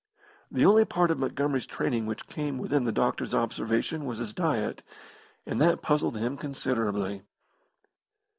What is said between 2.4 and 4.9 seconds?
within the doctor's observation was his diet,